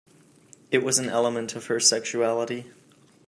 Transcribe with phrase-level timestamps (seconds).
[0.71, 2.65] It was an element of her sexuality.